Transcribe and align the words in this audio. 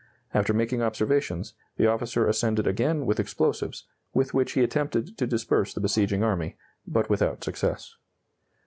After 0.33 0.51
making 0.51 0.81
observations, 0.81 1.53
the 1.77 1.85
officer 1.85 2.25
ascended 2.27 2.65
again 2.65 3.05
with 3.05 3.19
explosives, 3.19 3.85
with 4.15 4.33
which 4.33 4.53
he 4.53 4.61
attempted 4.63 5.15
to 5.19 5.27
disperse 5.27 5.75
the 5.75 5.79
besieging 5.79 6.23
army, 6.23 6.57
but 6.87 7.07
without 7.07 7.43
success. 7.43 7.97